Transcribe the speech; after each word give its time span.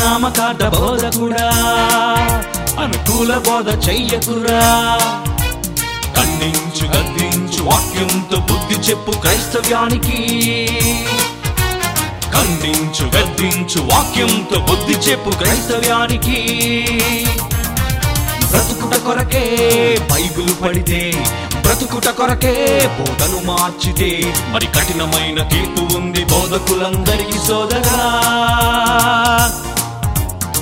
నామకాట 0.00 0.62
బోధకుడా 0.64 1.46
అనుకూల 2.82 3.34
బోధ 3.46 3.88
చెయ్యకురా. 3.88 4.62
ఖండించు 6.16 6.86
గద్దించు 6.86 7.62
వాక్యంతో 7.64 8.36
బుద్ధి 8.40 8.74
చెప్పు 8.74 9.10
క్రైస్తవ్యానికి. 9.10 10.20
ఖండించు 12.34 13.06
గద్దించు 13.16 13.80
వాక్యంతో 13.80 14.60
బుద్ధి 14.60 15.10
చెప్పు 15.10 15.30
క్రైస్తవ్యానికి. 15.30 16.38
బ్రతుకుట 18.50 18.94
కొరకే 18.96 19.44
బైబిల్ 20.12 20.62
పడితే 20.62 21.26
బ్రతుకుట 21.62 22.08
కొరకే 22.08 22.54
బోధను 22.98 23.52
మార్చితే 23.52 24.34
మరి 24.48 24.66
కఠినమైన 24.66 25.42
తీర్పు 25.42 25.96
ఉంది 25.96 26.24
బోధకులందరికీ 26.24 27.38
సోదరా. 27.38 28.00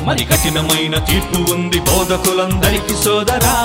మరి 0.07 0.25
కఠినమైన 0.25 0.99
తీర్పు 0.99 1.39
ఉంది 1.53 1.81
బోధకులందరికీ 1.81 2.97
సోదరా. 3.05 3.57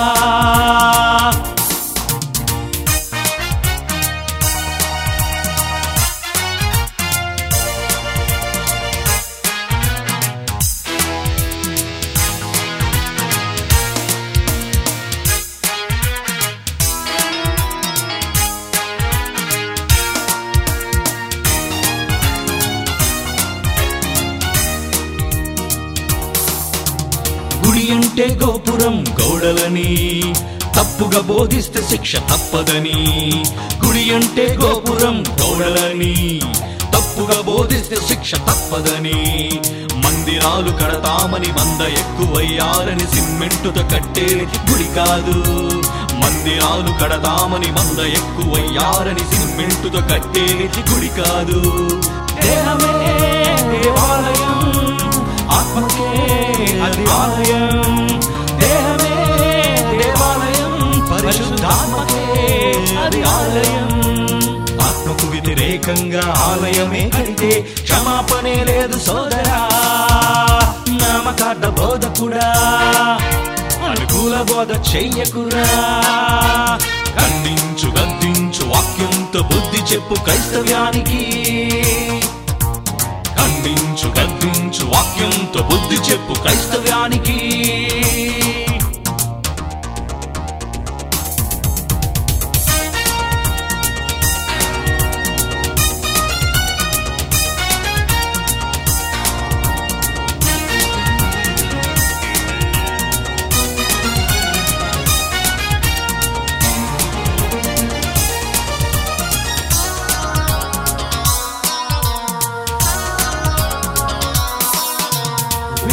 గుడి 27.72 27.90
అంటే 27.90 28.38
గోపురం 28.44 29.04
గౌడలని. 29.20 30.22
తప్పుగా 30.76 31.20
బోధిస్తే 31.20 31.82
శిక్ష 31.82 32.16
తప్పదని. 32.16 33.30
గుడి 33.86 34.14
అంటే 34.14 34.58
గోపురం 34.62 35.24
గౌడలని. 35.40 36.40
తప్పుగా 36.94 37.40
బోధిస్తే 37.40 37.96
శిక్ష 37.96 38.34
తప్పదని. 38.34 39.50
మందిరాలు 39.94 40.70
కడతామని 40.70 41.52
వంద 41.52 41.80
ఎక్కువయ్యారని 41.80 43.06
సిమ్మెంటుతో 43.06 43.82
కట్టేది 43.82 44.46
గుడి 44.70 44.84
కాదు. 44.84 45.38
మందిరాలు 46.14 47.04
కడతామని 47.04 47.70
వంద 47.70 47.98
ఎక్కువయ్యారని 47.98 49.36
సిమ్మెంటుతో 49.36 50.00
కట్టేది 50.14 50.94
గుడి 50.94 51.08
కాదు. 51.08 51.60
దేహమే 52.42 53.16
దేవాలయం 53.72 54.72
ఆత్మకే 55.50 56.08
అది 56.82 57.10
ఆలయం. 57.10 57.71
వ్యతిరేకంగా 65.82 66.24
ఆలయమే 66.48 67.10
కడితే 67.14 67.50
క్షమాపణే 67.82 68.54
లేదు 68.64 68.98
సోదరా. 68.98 69.60
నామకార్థ 71.00 71.66
బోధకుడా 71.78 72.48
అనుకూల 73.88 74.34
బోధ 74.50 74.70
చెయ్యకురా. 74.90 75.66
ఖండించు 77.16 77.88
గద్దించు 77.96 78.64
వాక్యంతో 78.72 79.42
బుద్ధి 79.42 79.80
చెప్పు 79.92 80.14
క్రైస్తవ్యానికి. 80.24 81.22
ఖండించు 83.38 84.08
గద్దించు 84.18 84.84
వాక్యంతో 84.94 85.62
బుద్ధి 85.70 85.98
చెప్పు 86.10 86.34
క్రైస్తవ్యానికి. 86.42 87.38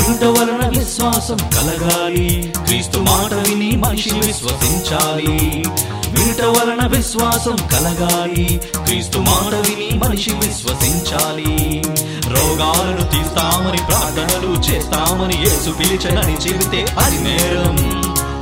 వినుట 0.09 0.39
వలన 0.39 0.79
విశ్వాసం 0.79 1.37
కలగాలి. 1.37 2.53
క్రీస్తు 2.65 2.97
మాట 2.97 3.33
విని 3.33 3.75
మనిషి 3.75 4.09
విశ్వసించాలి. 4.09 5.63
వినుట 6.09 6.41
వలన 6.41 6.87
విశ్వాసం 6.87 7.55
కలగాలి. 7.55 8.61
క్రీస్తు 8.85 9.17
మాట 9.17 9.53
విని 9.53 9.97
మనిషి 9.97 10.31
విశ్వసించాలి. 10.31 11.81
రోగాలను 12.29 13.03
తీస్తామని 13.11 13.77
ప్రార్థనలు 13.77 14.53
చేస్తామని 14.61 15.37
యేసు 15.37 15.71
పిలిచనని 15.71 16.33
చెబితే 16.33 16.85
అది 16.99 17.17
నేరం. 17.23 17.77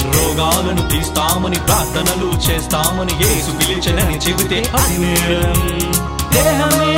రోగాలను 0.04 0.90
తీస్తామని 0.90 1.60
ప్రార్థనలు 1.60 2.52
చేస్తామని 2.52 3.14
యేసు 3.14 3.52
పిలిచనని 3.58 4.18
చెబితే 4.18 4.72
అది 4.80 4.98
నేరం. 4.98 5.78
దేహమే 6.34 6.94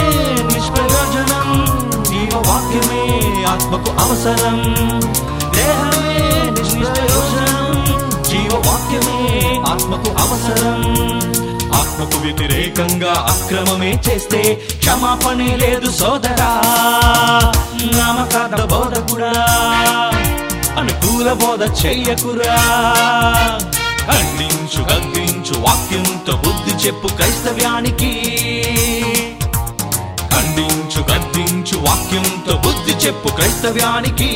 నిష్ప్రయోజనం 0.54 1.39
ఆత్మకు 3.80 4.02
అవసరం. 4.02 4.58
దేహమే 5.52 6.16
నిష్ప్రయోజనం 6.50 7.68
జీవవాక్యమే 8.24 9.20
ఆత్మకు 9.68 10.10
అవసరం. 10.20 10.82
ఆత్మకు 11.74 12.18
వ్యతిరేకంగా 12.18 13.14
అక్రమమే 13.14 14.02
చేస్తే 14.10 14.62
క్షమాపణే 14.78 15.56
లేదు 15.56 15.92
సోదరా. 15.92 16.52
నామకాద 17.98 18.60
బోధ 18.64 19.12
కూడా 19.12 19.32
అనుకూల 20.78 21.34
బోధ 21.34 21.86
చెయ్యకురా. 21.86 22.60
ఖండించు 24.08 24.82
గద్దించు 24.82 25.60
వాక్యంతో 25.62 26.38
బుద్ధి 26.38 26.88
చెప్పు 26.88 27.08
క్రైస్తవ్యానికి. 27.08 28.14
ఖండించు 30.34 31.02
గద్దించు 31.12 31.78
వాక్యంతో 31.80 32.56
బుద్ధి 32.66 33.06
చెప్పు 33.06 33.30
క్రైస్తవ్యానికి. 33.36 34.32